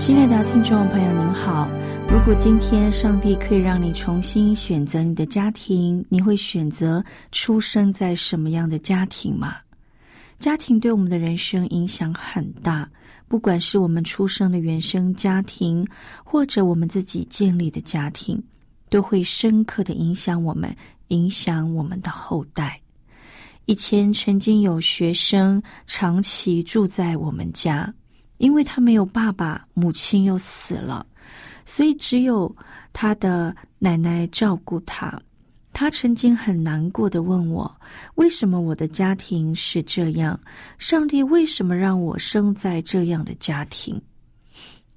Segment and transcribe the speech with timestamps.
[0.00, 1.68] 亲爱的听众朋友，您好。
[2.10, 9.56] 如果今天上帝可以让你重新选择你的家庭，你会选择出生在什么样的家庭吗？
[10.38, 12.90] 家庭对我们的人生影响很大，
[13.28, 15.86] 不管是我们出生的原生家庭，
[16.24, 18.42] 或者我们自己建立的家庭，
[18.88, 20.74] 都会深刻的影响我们，
[21.08, 22.80] 影响我们的后代。
[23.66, 27.92] 以前曾经有学生长期住在我们家，
[28.40, 31.06] 因为他没有爸爸，母亲又死了。
[31.66, 32.52] 所以，只有
[32.90, 35.20] 他的奶奶照顾他。
[35.72, 37.70] 他曾经很难过的问我
[38.16, 40.38] ：“为什么我的家庭是这样？
[40.78, 44.00] 上帝为什么让我生在这样的家庭？”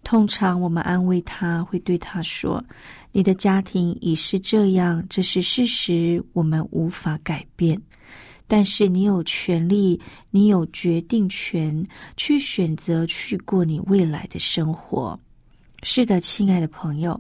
[0.04, 2.64] 通常我们安慰他，会对他说
[3.12, 7.80] ：“你的家庭已是这样，这是事实，我们无法改变。
[8.54, 11.84] 但是你有权利，你有决定权，
[12.16, 15.20] 去选择去过你未来的生活。”
[15.82, 17.20] 是的，亲爱的朋友，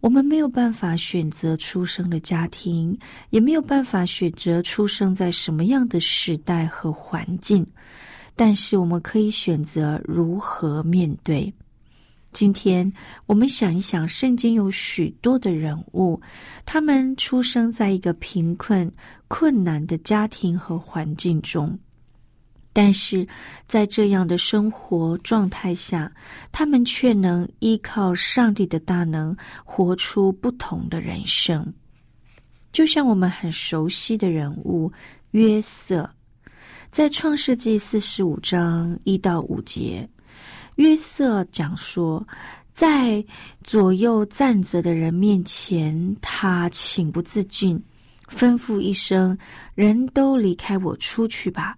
[0.00, 2.98] 我们没有办法选择出生的家庭，
[3.30, 7.64] 也没有办法选择出生在什么样的时代和环境，
[8.34, 11.54] 但是我们可以选择如何面对。
[12.32, 12.90] 今天，
[13.26, 16.18] 我们想一想，圣经有许多的人物，
[16.64, 18.90] 他们出生在一个贫困、
[19.34, 21.78] 困难的家庭和环境中。
[22.70, 23.26] 但是
[23.66, 26.12] 在这样的生活状态下，
[26.52, 29.34] 他们却能依靠上帝的大能，
[29.64, 31.72] 活出不同的人生。
[32.72, 34.92] 就像我们很熟悉的人物
[35.30, 36.08] 约瑟，
[36.90, 40.06] 在创世纪四十五章一到五节，
[40.76, 42.26] 约瑟讲说，
[42.74, 43.24] 在
[43.62, 47.82] 左右站着的人面前，他情不自禁，
[48.32, 49.36] 吩咐一声
[49.76, 51.76] ：“人都离开我出去吧。”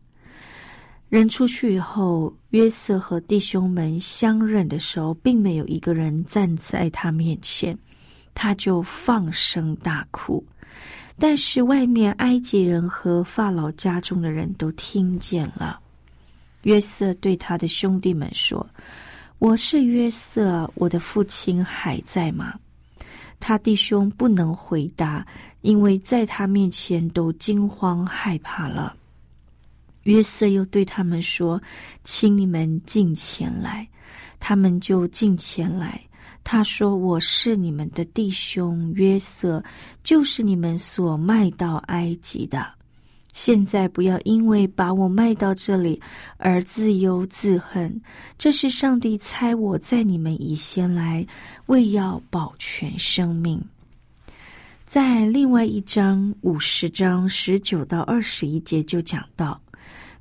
[1.10, 7.76] 人出去以后，约瑟和弟兄们相认的时候，并没有一个人站在他面前，
[8.34, 10.44] 他就放声大哭。
[11.16, 15.78] 但是外面埃及人和法老家中的人都听见了。
[16.62, 18.66] 约瑟对他的兄弟们说
[19.38, 22.54] ：“我是约瑟，我的父亲还在吗？”
[23.38, 25.24] 他弟兄不能回答，
[25.64, 28.94] 因为在他面前都惊慌害怕了。
[30.02, 31.60] 约瑟又对他们说
[32.04, 33.88] ：“请你们进前来。”
[34.38, 35.98] 他们就进前来。
[36.44, 39.64] 他说：“我是你们的弟兄约瑟，
[40.02, 42.66] 就是你们所卖到埃及的。
[43.32, 45.98] 现在不要因为把我卖到这里
[46.36, 47.98] 而自忧自恨。
[48.36, 51.26] 这是上帝猜我在你们以先来，
[51.66, 53.58] 为要保全生命。”
[54.94, 59.60] 在另外一章五十章十九到二十一节就讲到。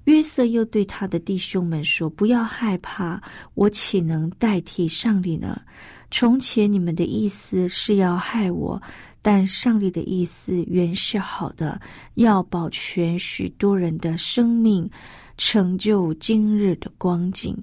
[0.05, 3.21] 约瑟又对他的弟兄们说：“不要害怕，
[3.53, 5.61] 我岂能代替上帝呢？
[6.09, 8.81] 从前你们的意思是要害我，
[9.21, 11.79] 但上帝的意思原是好的，
[12.15, 14.89] 要保全许多人的生命，
[15.37, 17.55] 成就今日的光景。”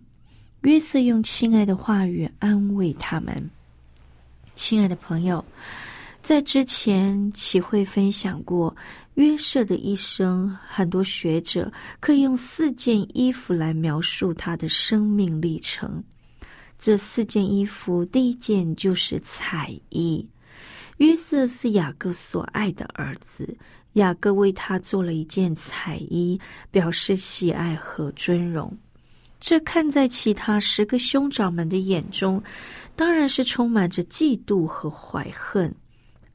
[0.62, 3.50] 约瑟用亲爱的话语安慰他们。
[4.54, 5.44] 亲爱的朋友，
[6.30, 8.72] 在之前启慧分享过。
[9.14, 16.00] 约瑟的一生，很多学者可以用四件衣服来描述他的生命历程。
[16.78, 20.24] 这四件衣服，第一件就是彩衣。
[20.98, 23.52] 约瑟是雅各所爱的儿子，
[23.94, 26.40] 雅各为他做了一件彩衣，
[26.70, 28.72] 表示喜爱和尊荣。
[29.40, 32.40] 这看在其他十个兄长们的眼中，
[32.94, 35.74] 当然是充满着嫉妒和怀恨。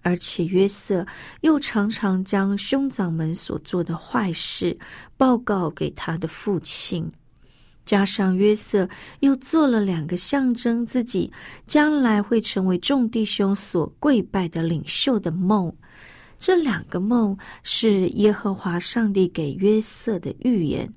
[0.06, 1.04] 而且约瑟
[1.42, 4.78] 又常常将兄长们所做的坏事
[5.18, 7.12] 报告给他的父亲。
[7.86, 8.88] 加上约瑟
[9.22, 11.32] 又做了两个象征自己
[11.66, 15.76] 将来会成为众弟兄所跪拜的领袖的梦，
[16.38, 20.88] 这两个梦是耶和华上帝给约瑟的预言，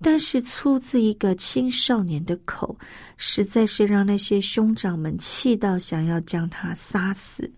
[0.00, 2.74] 但是出自一个青少年的口，
[3.18, 7.50] 实在是让那些兄长们气到想要将他杀死。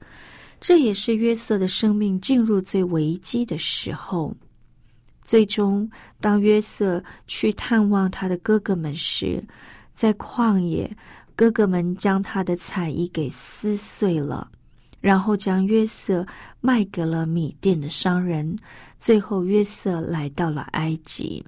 [0.60, 4.34] 这也是约瑟的生命进入最危机的时候。
[5.22, 9.42] 最终，当约瑟去探望他的哥哥们时，
[9.92, 10.88] 在旷野，
[11.34, 14.48] 哥哥们将他的彩衣给撕碎了，
[15.00, 16.24] 然后将约瑟
[16.60, 18.56] 卖给了米店的商人。
[18.98, 21.44] 最后，约瑟来到了埃及。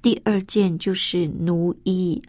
[0.00, 2.22] 第二件就是奴役，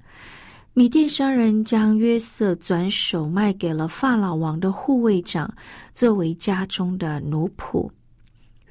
[0.77, 5.50] 米店商人将约瑟转手卖给了法老王的护卫长，
[5.94, 7.89] 作为家中的奴仆。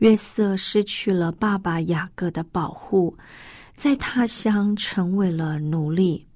[0.01, 3.17] 约瑟失去了爸爸雅各的保护，
[3.75, 6.27] 在他乡成为了奴隶，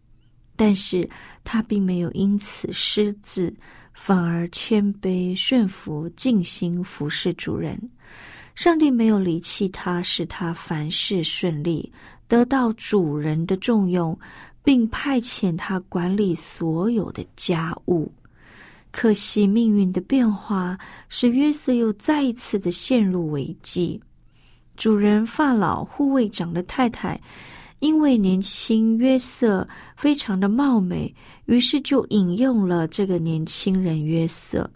[0.57, 1.07] 但是
[1.45, 3.55] 他并没有因此失志，
[3.93, 7.79] 反而谦卑顺服，尽心服侍主人。
[8.55, 11.93] 上帝没有离弃他，使他凡事顺利，
[12.27, 14.19] 得到主人的重用，
[14.63, 18.11] 并派遣他管理所有的家务。
[18.91, 20.79] 可惜命运的变化
[21.09, 24.01] 使约瑟又再一次的陷入危机。
[24.77, 27.21] 主人法老护卫长的太太，
[27.81, 29.67] 因为年轻约瑟
[29.97, 31.15] 非常的貌美，
[31.47, 34.69] 于是就引用了这个年轻人约瑟。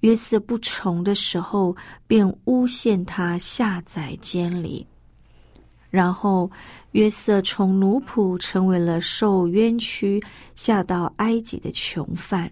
[0.00, 1.74] 约瑟不从的时候，
[2.06, 4.86] 便诬陷他下在监里。
[5.94, 6.50] 然后
[6.90, 10.20] 约瑟从奴仆成为了受冤屈
[10.56, 12.50] 下到埃及的囚犯。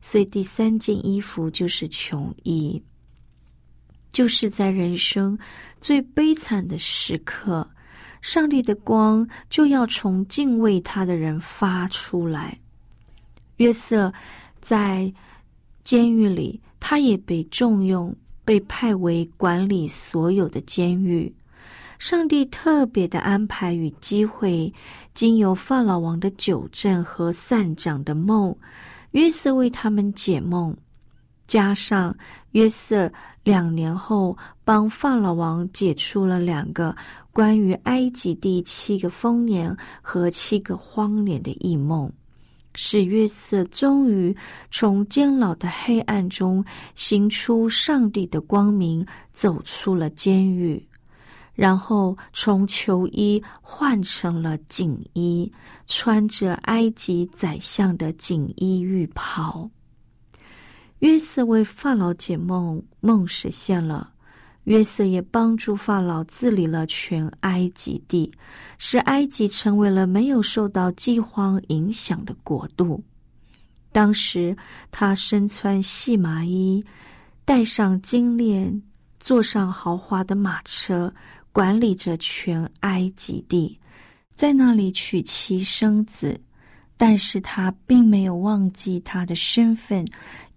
[0.00, 2.82] 所以第三件衣服就是穷衣，
[4.10, 5.38] 就是在人生
[5.82, 7.68] 最悲惨的时刻，
[8.22, 12.58] 上帝的光就要从敬畏他的人发出来。
[13.58, 14.10] 约瑟
[14.62, 15.12] 在
[15.82, 21.30] 监狱里，他也被重用，被派为管理所有的监狱。
[21.98, 24.72] 上帝特别的安排与机会，
[25.14, 28.56] 经由法老王的九正和散长的梦。
[29.10, 30.76] 约瑟为他们解梦，
[31.46, 32.16] 加上
[32.52, 33.10] 约瑟
[33.42, 36.94] 两年后帮法老王解出了两个
[37.32, 42.12] 关于埃及第七个丰年和七个荒年的异梦，
[42.74, 44.36] 使约瑟终于
[44.70, 50.87] 从监牢的黑暗中行出上帝的光明，走出了监狱。
[51.58, 55.52] 然后从囚衣换成了锦衣，
[55.88, 59.68] 穿着埃及宰相的锦衣玉袍。
[61.00, 64.12] 约瑟为法老解梦，梦实现了。
[64.64, 68.30] 约瑟也帮助法老治理了全埃及地，
[68.78, 73.02] 使埃及成为了没有受到饥荒影响的国度。
[73.90, 74.56] 当时
[74.92, 76.84] 他身穿细麻衣，
[77.44, 78.80] 戴上金链，
[79.18, 81.12] 坐上豪华的马车。
[81.52, 83.78] 管理着全埃及地，
[84.34, 86.40] 在那里娶妻生子，
[86.96, 90.06] 但是他并没有忘记他的身份，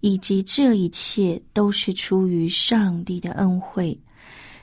[0.00, 3.98] 以及这一切都是出于上帝的恩惠。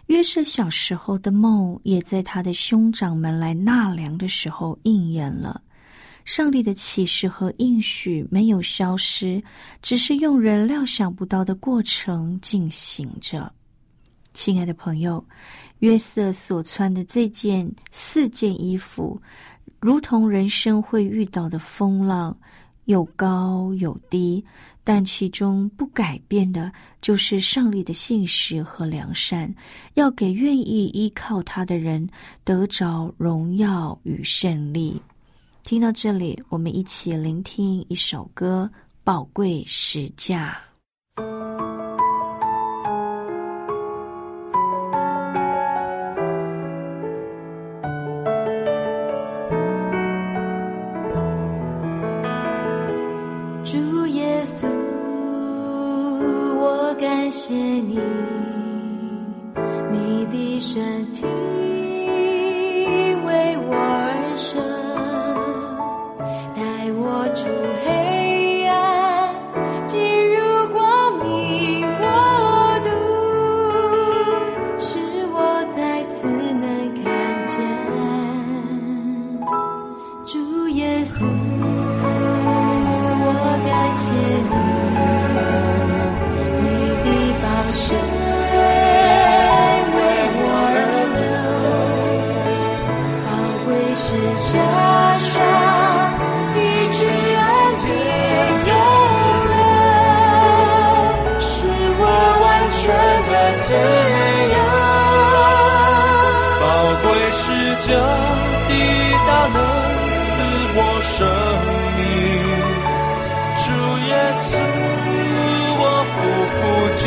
[0.06, 5.62] 约瑟小时候的梦，也在他的兄长们来纳粮的时候应验了。
[6.26, 9.42] 上帝的启示和应许没有消失，
[9.82, 13.52] 只是用人料想不到的过程进行着。
[14.34, 15.24] 亲爱的朋友。
[15.80, 19.22] 约瑟所穿的这件四件衣服，
[19.80, 22.36] 如同人生会遇到的风浪，
[22.86, 24.44] 有高有低，
[24.84, 26.72] 但其中不改变的，
[27.02, 29.54] 就是上帝的信实和良善，
[29.94, 32.08] 要给愿意依靠他的人
[32.44, 35.02] 得着荣耀与胜利。
[35.64, 38.70] 听到这里，我们一起聆听一首歌
[39.04, 40.60] 《宝贵实价》。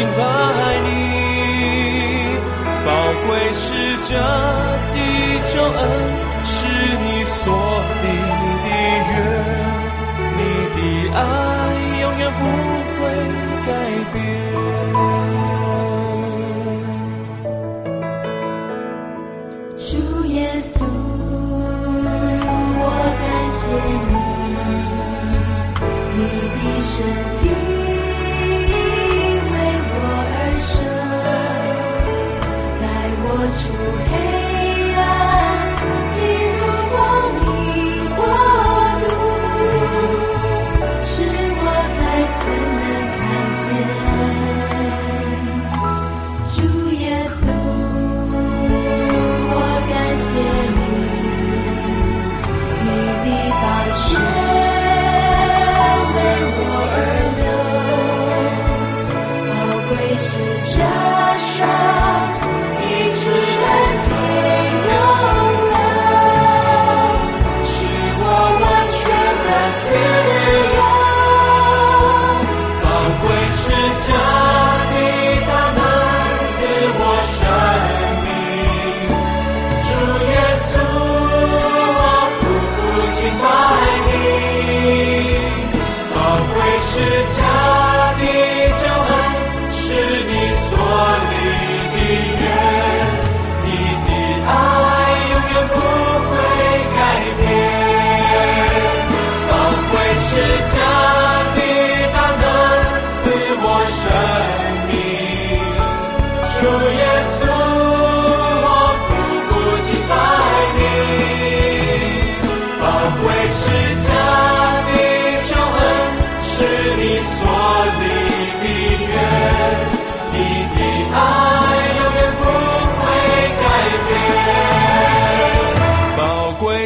[0.03, 0.21] 敬拜
[0.83, 0.89] 你。
[2.85, 2.91] 宝
[3.25, 3.63] 贵是
[4.03, 4.97] 这的
[5.55, 5.81] 救恩。
[6.45, 7.55] 是你所
[8.03, 8.07] 立
[8.65, 8.67] 的
[9.09, 9.11] 约，
[10.37, 10.41] 你
[10.75, 10.77] 的
[11.15, 11.19] 爱
[12.01, 12.41] 永远不
[12.99, 13.01] 会
[13.65, 13.71] 改
[14.13, 14.15] 变。
[19.79, 19.91] 主
[20.27, 20.75] 耶稣，
[22.81, 22.85] 我
[23.23, 23.61] 感谢
[24.11, 24.13] 你，
[26.17, 26.21] 你
[26.59, 26.91] 的身
[27.39, 27.41] 体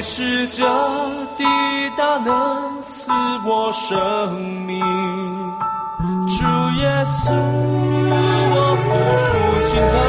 [0.09, 0.63] 使这
[1.37, 1.45] 地
[1.99, 3.11] 大能赐
[3.45, 4.81] 我生命，
[6.29, 6.45] 主
[6.79, 8.89] 耶稣，我夫
[9.27, 10.06] 妇敬拜。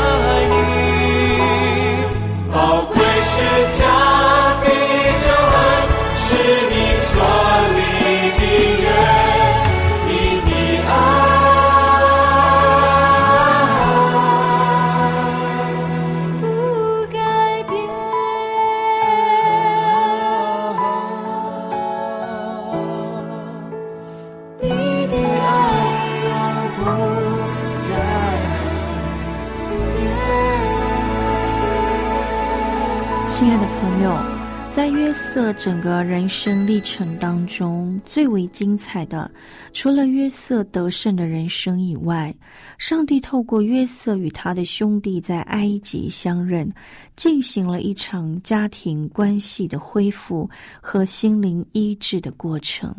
[35.38, 39.29] 瑟整个人生历程当中，最为精彩的，
[39.72, 42.36] 除了约瑟得胜的人生以外，
[42.79, 46.67] 上帝透过约瑟与他的兄弟在埃及相认，
[47.15, 50.50] 进行了一场家庭关系的恢复
[50.82, 52.91] 和心灵医治的过程。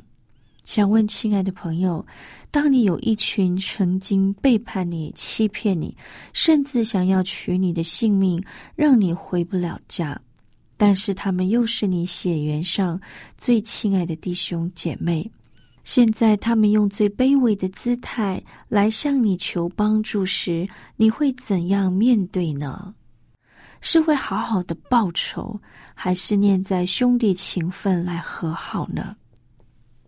[0.63, 2.07] 想问亲爱的朋友，
[2.53, 5.93] 当你有一群曾经背叛你、欺骗你，
[6.33, 8.41] 甚至想要取你的性命，
[8.77, 10.17] 让你回不了家？
[10.79, 12.99] 但是他们又是你血缘上
[13.37, 15.29] 最亲爱的弟兄姐妹，
[15.83, 20.67] 现在他们用最卑微的姿态来向你求帮助时，
[20.97, 22.95] 你会怎样面对呢？
[23.81, 25.61] 是会好好的报仇，
[25.95, 29.17] 还是念在兄弟情分来和好呢？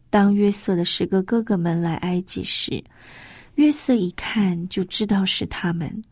[0.08, 2.82] 当约瑟的十个哥哥们来埃及时，
[3.56, 6.02] 约瑟一看就知道是他们，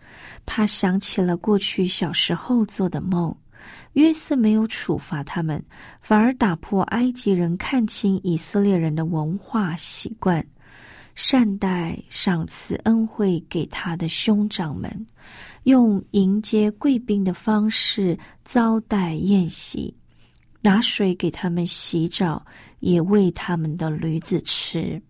[0.45, 3.37] 他想起了过去小时候做的梦。
[3.93, 5.63] 约瑟没有处罚他们，
[6.01, 10.47] 反而打破埃及人看清以色列人的文化习惯，
[11.15, 15.07] 善待、赏赐恩惠给他的兄长们，
[15.65, 19.93] 用迎接贵宾的方式招待宴席，
[20.61, 22.45] 拿水给他们洗澡，
[22.81, 25.01] 也喂他们的驴子吃。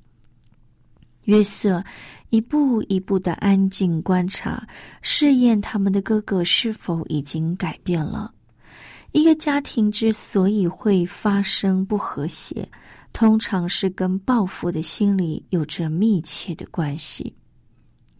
[1.24, 1.84] 约瑟
[2.30, 4.66] 一步一步的安静观察，
[5.02, 8.32] 试验他们的哥哥是否已经改变了。
[9.12, 12.68] 一个家庭之所以会发生不和谐，
[13.12, 17.34] 通常是跟报复的心理有着密切的关系。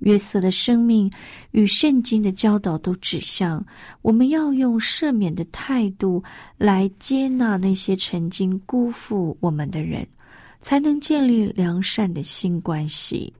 [0.00, 1.10] 约瑟的生命
[1.50, 3.64] 与圣经的教导都指向，
[4.00, 6.22] 我们要用赦免的态度
[6.56, 10.06] 来接纳那些曾经辜负我们的人，
[10.60, 13.32] 才能建立良善的新关系。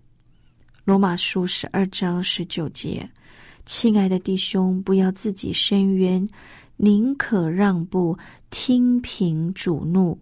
[0.85, 3.09] 罗马书十二章十九节，
[3.65, 6.29] 亲爱的弟兄，不要自己伸冤，
[6.81, 8.17] 宁可让步，
[8.51, 10.17] 听凭主怒，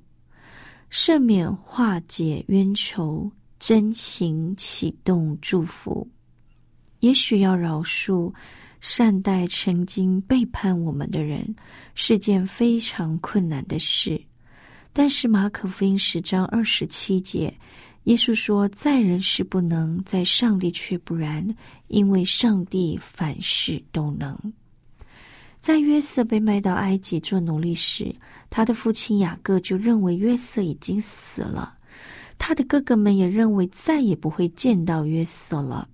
[0.90, 6.08] 赦免化解冤仇，真情启动祝福。
[7.00, 8.32] 也许要饶恕、
[8.80, 11.54] 善待曾经背叛我们的人，
[11.94, 14.18] 是件非常困难的事。
[14.94, 17.54] 但是马可福音十章二十七节，
[18.04, 21.46] 耶稣说：“在人是不能，在上帝却不然，
[21.88, 24.34] 因为上帝凡事都能。”
[25.60, 28.14] 在约瑟被卖到埃及做奴隶时，
[28.48, 31.76] 他的父亲雅各就认为约瑟已经死了，
[32.38, 35.88] 他的哥哥们也认为再也不会见到约瑟了。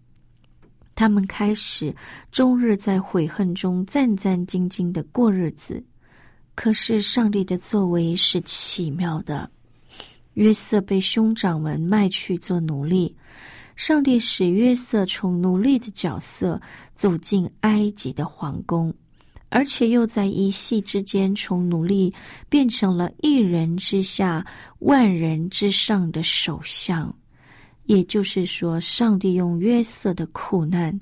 [0.95, 1.95] 他们开始
[2.31, 5.83] 终日在悔恨中战战兢兢的过日子，
[6.55, 9.51] 可是上帝的作为是奇妙的。
[10.35, 13.15] 约瑟被兄长们卖去做奴隶，
[13.75, 16.61] 上帝使约瑟从奴隶的角色
[16.95, 18.93] 走进埃及的皇宫，
[19.53, 22.13] 而且又在一夕之间从奴隶
[22.49, 24.45] 变成了一人之下、
[24.79, 27.15] 万人之上的首相。
[27.85, 30.99] 也就是说，上帝用约瑟的苦难，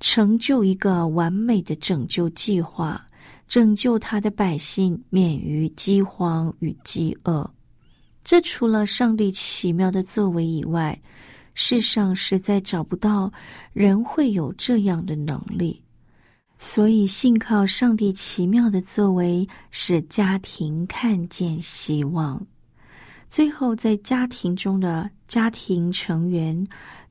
[0.00, 3.04] 成就一个完美的拯救计划，
[3.46, 7.48] 拯救他的百姓免于饥荒与饥饿。
[8.24, 10.98] 这除了上帝奇妙的作为以外，
[11.54, 13.30] 世上实在找不到
[13.72, 15.81] 人会有这样的能力。
[16.64, 22.40] 所以，信靠上帝奇妙的作为，使家庭看见希望。
[23.28, 26.64] 最后，在家庭中的家庭成员，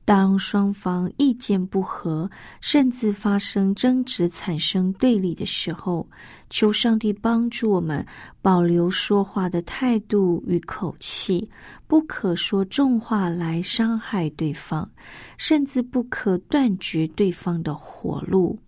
[0.06, 2.28] 当双方意见不合，
[2.62, 6.08] 甚至发生争执、产生对立的时候，
[6.48, 8.04] 求上帝帮助我们
[8.40, 11.46] 保留说话的态度与口气，
[11.86, 14.90] 不可说重话来伤害对方，
[15.36, 18.58] 甚至不可断绝对方的活路。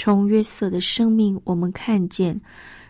[0.00, 2.40] 从约瑟的生命，我们看见。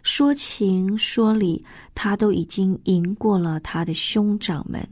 [0.02, 4.86] 说情说理，他都已经赢过了他的兄长们，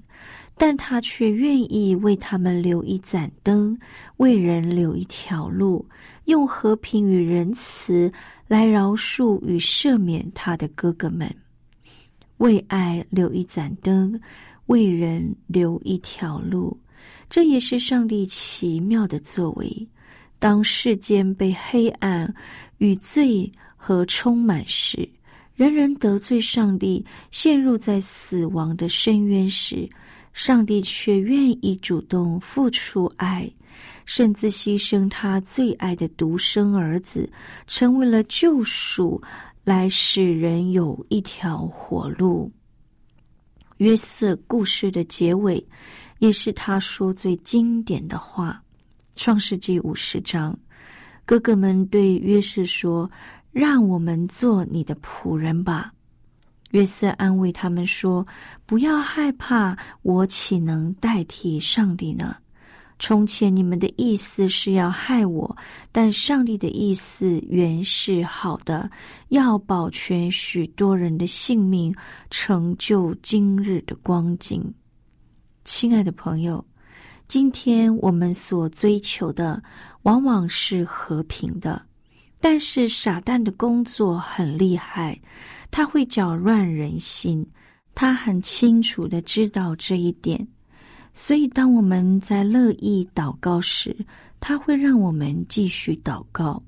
[0.56, 3.78] 但他却愿意为他们留一盏灯，
[4.16, 5.86] 为人留一条路，
[6.24, 8.10] 用和平与仁慈
[8.48, 11.30] 来饶恕与赦免他的哥哥们，
[12.38, 14.18] 为爱留一盏灯，
[14.68, 16.74] 为人留一条路。
[17.28, 19.86] 这也是上帝奇妙的作为。
[20.38, 22.34] 当世间被黑暗
[22.78, 23.50] 与罪。
[23.78, 25.08] 和充满时，
[25.54, 29.88] 人人得罪上帝，陷入在死亡的深渊时，
[30.32, 33.48] 上帝却愿意主动付出爱，
[34.04, 37.30] 甚至牺牲他最爱的独生儿子，
[37.68, 39.22] 成为了救赎，
[39.62, 42.50] 来使人有一条活路。
[43.76, 45.64] 约瑟故事的结尾，
[46.18, 48.60] 也是他说最经典的话，
[49.16, 50.56] 《创世纪》五十章，
[51.24, 53.10] 哥哥们对约瑟说。
[53.52, 55.90] 让我们做你的仆人吧，
[56.72, 58.26] 约瑟安慰他们说
[58.66, 62.36] ：“不要害怕，我岂能代替上帝呢？
[62.98, 65.56] 从前你们的意思是要害我，
[65.90, 68.90] 但上帝的意思原是好的，
[69.28, 71.94] 要保全许多人的性命，
[72.28, 74.62] 成就今日的光景。”
[75.64, 76.62] 亲爱的朋友，
[77.28, 79.62] 今天我们所追求的
[80.02, 81.82] 往往是和平的。
[82.38, 85.18] 但是傻蛋的工作很厉害，
[85.70, 87.44] 他会搅乱人心，
[87.94, 90.46] 他很清楚的知道这一点，
[91.12, 93.96] 所以当我们在乐意祷告时，
[94.38, 96.62] 他会让我们继续祷告。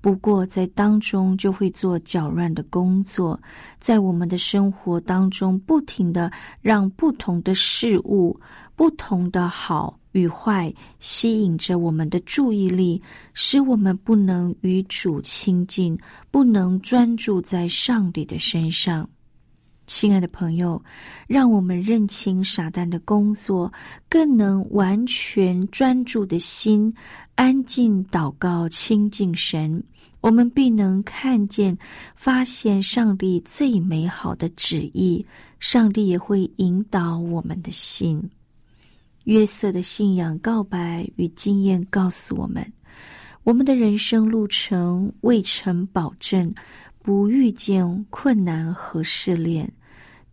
[0.00, 3.40] 不过在当中就会做搅乱的工作，
[3.78, 6.30] 在我们的生活当中不停的
[6.60, 8.38] 让不同的事物、
[8.74, 9.98] 不同的好。
[10.12, 13.00] 与坏吸引着我们的注意力，
[13.34, 15.96] 使我们不能与主亲近，
[16.30, 19.08] 不能专注在上帝的身上。
[19.86, 20.82] 亲爱的朋友，
[21.26, 23.72] 让我们认清撒旦的工作，
[24.08, 26.92] 更能完全专注的心，
[27.38, 29.80] 安静祷告，亲近神，
[30.20, 31.78] 我们必能看见、
[32.16, 35.24] 发现上帝最美好的旨意。
[35.60, 38.20] 上帝也会引导我们的心。
[39.22, 42.72] 约瑟的信仰告白与经验告诉我们：
[43.44, 46.52] 我们的人生路程未曾保证
[47.04, 49.72] 不遇见困难和试炼，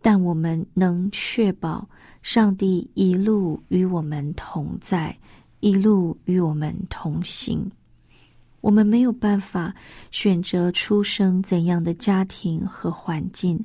[0.02, 1.88] 但我们能确保
[2.20, 5.16] 上帝一路与我们同在，
[5.66, 7.68] 一路与我们同行。
[8.60, 9.74] 我们没有办法
[10.12, 13.58] 选择出生怎样的家庭和环境，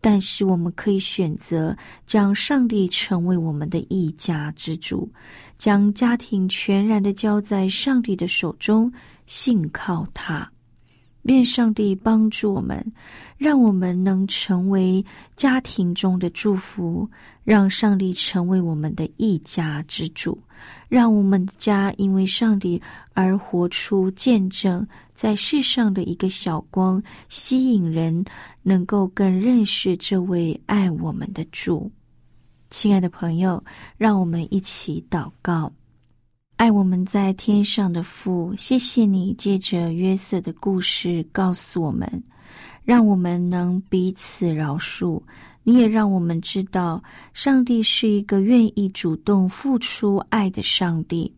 [0.00, 5.10] 但是我们可以选择将上帝成为我们的一家之主，
[5.58, 8.92] 将家庭全然的交在上帝的手中，
[9.26, 10.48] 信靠他。
[11.22, 12.80] 愿上帝帮助我们，
[13.36, 17.10] 让我们能成为家庭中的祝福，
[17.42, 20.40] 让上帝成为我们的一家之主。
[20.90, 22.82] 让我们的家因为上帝
[23.14, 28.24] 而活出见证，在世上的一个小光，吸引人
[28.64, 31.88] 能够更认识这位爱我们的主。
[32.70, 33.62] 亲爱的朋友，
[33.96, 35.72] 让我们一起祷告：
[36.56, 42.22] 爱我们在天上的父，谢谢你借着约瑟的故事告诉我们，
[42.90, 45.22] 让我们能彼此饶恕。
[45.62, 47.00] 你也让我们知道，
[47.32, 51.32] 上帝是一个愿意主动付出爱的上帝，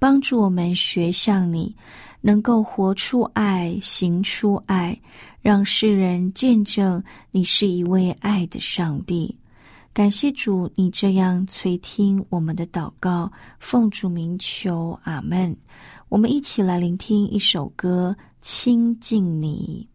[0.00, 1.72] 帮助我们学像你，
[2.20, 5.00] 能够活出爱，行出爱，
[5.40, 9.32] 让世人见证你是一位爱的上帝。
[9.92, 15.56] 感谢主，你这样垂听我们的祷告，奉主名求，阿门。
[16.08, 19.86] 我们一起来聆听一首歌，亲近你。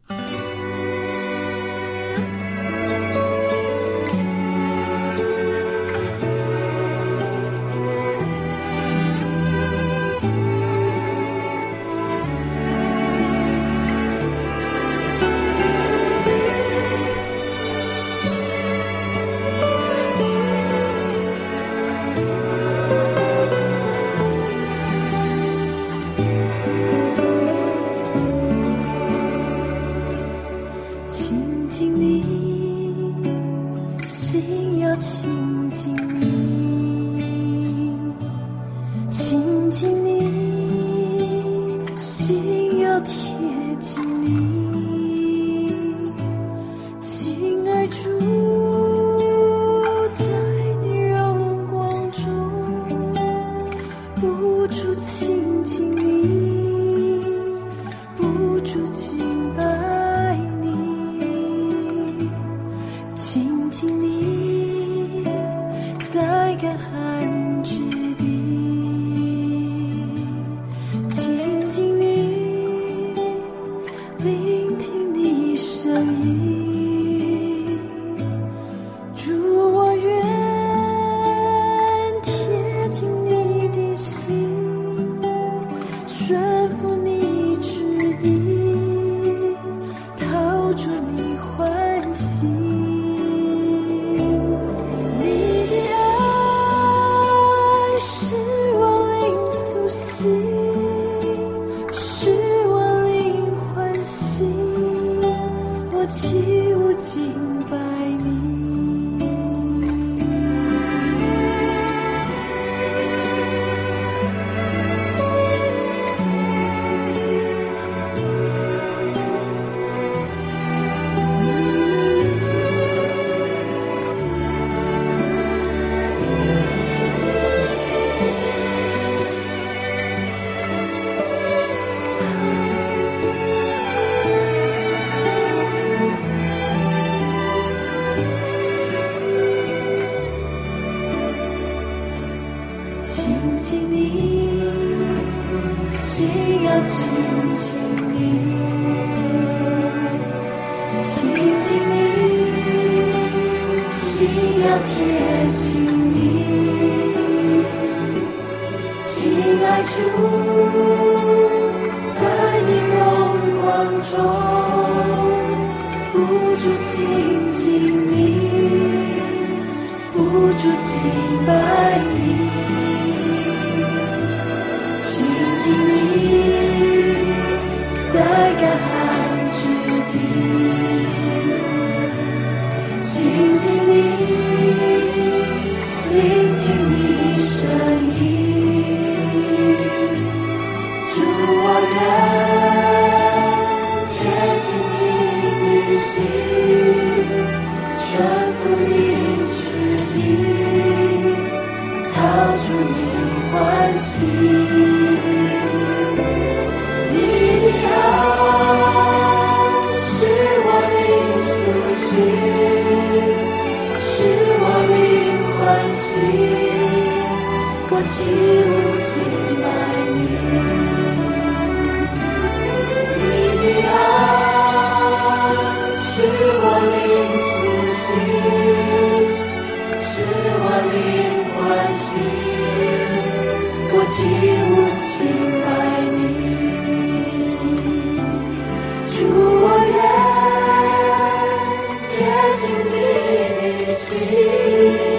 [242.62, 245.11] desmerecer.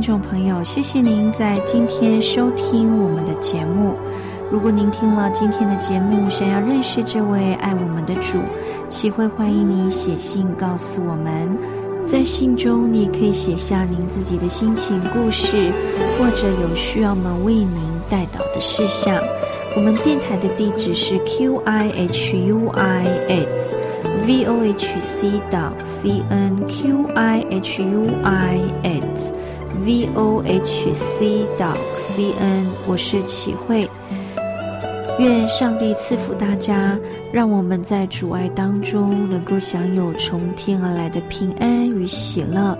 [0.00, 3.96] 听众朋友，谢谢您在今天收听我们的节目。
[4.50, 8.38] 如果您听了今天的节目，想要认识这位爱我们的主，
[8.88, 11.54] 齐会欢迎你写信告诉我们。
[12.06, 15.70] 在信中，你可以写下您自己的心情故事，
[16.18, 17.76] 或者有需要我们为您
[18.08, 19.14] 带导的事项。
[19.76, 23.76] 我们电台的地址是 q i h u i s
[24.26, 29.30] v o h c 到 c n q i h u i s
[29.84, 33.88] v o h c 到 c n，我是启慧。
[35.18, 36.98] 愿上帝赐福大家，
[37.32, 42.78] 让我们在主爱当中能够享有从天而来的平安与喜乐。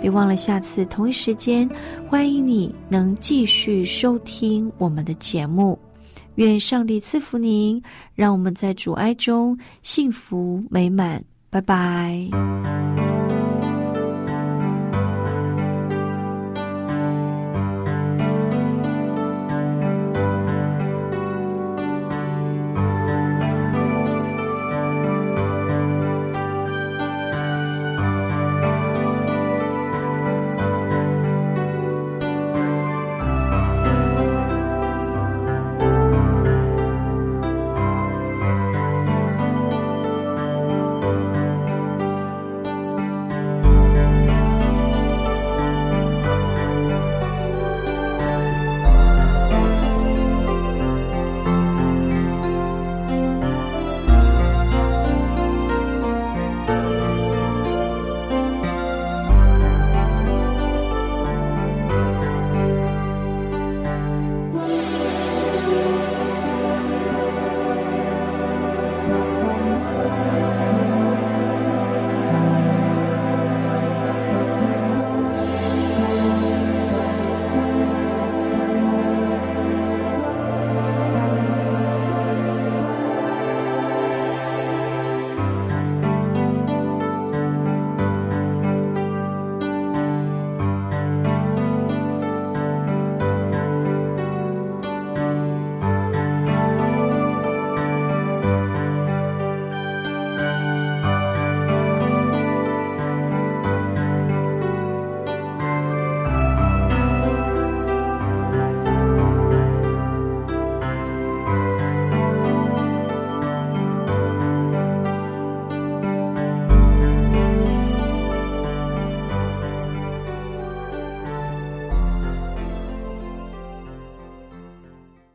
[0.00, 1.68] 别忘了下次同一时间，
[2.08, 5.78] 欢迎你能继续收听我们的节目。
[6.36, 7.82] 愿上帝赐福您，
[8.14, 11.22] 让我们在主爱中幸福美满。
[11.50, 13.09] 拜拜。